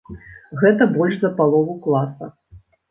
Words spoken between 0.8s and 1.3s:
больш